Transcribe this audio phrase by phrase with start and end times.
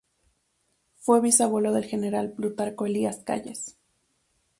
[0.95, 3.77] Fue bisabuelo del general Plutarco Elías Calles.